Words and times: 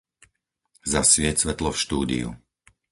Zasvieť 0.91 1.35
svetlo 1.45 1.69
v 1.77 1.77
štúdiu. 1.83 2.27